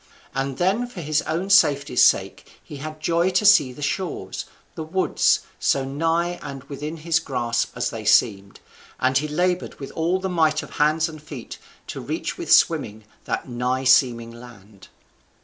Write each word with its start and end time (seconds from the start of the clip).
And 0.33 0.57
then 0.57 0.87
for 0.87 0.99
his 0.99 1.21
own 1.27 1.51
safety's 1.51 2.03
sake 2.03 2.59
he 2.63 2.77
had 2.77 2.99
joy 2.99 3.29
to 3.29 3.45
see 3.45 3.71
the 3.71 3.83
shores, 3.83 4.45
the 4.73 4.81
woods, 4.83 5.41
so 5.59 5.85
nigh 5.85 6.39
and 6.41 6.63
within 6.63 6.97
his 6.97 7.19
grasp 7.19 7.73
as 7.77 7.91
they 7.91 8.03
seemed, 8.03 8.61
and 8.99 9.19
he 9.19 9.27
laboured 9.27 9.79
with 9.79 9.91
all 9.91 10.19
the 10.19 10.27
might 10.27 10.63
of 10.63 10.71
hands 10.77 11.07
and 11.07 11.21
feet 11.21 11.59
to 11.85 12.01
reach 12.01 12.35
with 12.35 12.51
swimming 12.51 13.03
that 13.25 13.47
nigh 13.47 13.83
seeming 13.83 14.31
land. 14.31 14.87